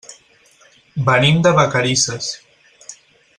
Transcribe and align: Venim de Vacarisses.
Venim 1.09 1.37
de 1.47 1.51
Vacarisses. 1.59 2.31